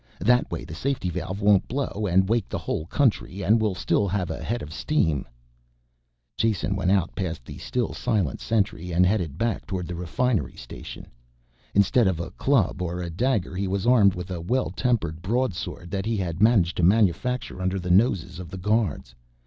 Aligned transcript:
That 0.25 0.49
way 0.49 0.65
the 0.65 0.73
safety 0.73 1.11
valve 1.11 1.41
won't 1.41 1.67
blow 1.67 2.07
and 2.09 2.27
wake 2.27 2.49
the 2.49 2.57
whole 2.57 2.87
country 2.87 3.43
and 3.43 3.61
we'll 3.61 3.75
still 3.75 4.07
have 4.07 4.31
a 4.31 4.41
head 4.43 4.63
of 4.63 4.73
steam." 4.73 5.27
Jason 6.35 6.75
went 6.75 6.89
out 6.89 7.13
past 7.15 7.45
the 7.45 7.59
still 7.59 7.93
silent 7.93 8.41
sentry 8.41 8.91
and 8.91 9.05
headed 9.05 9.37
back 9.37 9.67
towards 9.67 9.87
the 9.89 9.93
refinery 9.93 10.55
station. 10.55 11.05
Instead 11.75 12.07
of 12.07 12.19
a 12.19 12.31
club 12.31 12.81
or 12.81 12.99
a 12.99 13.11
dagger 13.11 13.55
he 13.55 13.67
was 13.67 13.85
armed 13.85 14.15
with 14.15 14.31
a 14.31 14.41
well 14.41 14.71
tempered 14.71 15.21
broadsword 15.21 15.91
that 15.91 16.07
he 16.07 16.17
had 16.17 16.41
managed 16.41 16.77
to 16.77 16.83
manufacture 16.83 17.61
under 17.61 17.77
the 17.77 17.91
noses 17.91 18.39
of 18.39 18.49
the 18.49 18.57
guards. 18.57 19.13